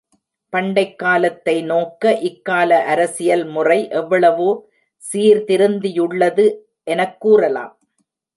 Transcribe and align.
பண்டைக் 0.53 0.95
காலத்தை 0.95 1.61
நோக்க, 1.61 2.13
இக்கால 2.13 2.83
அரசியல் 2.85 3.45
முறை 3.45 3.89
எவ்வளவோ 3.89 4.69
சீர்திருந்தியுள்ளது 5.13 6.55
எனக் 6.83 7.19
கூறலாம். 7.19 7.79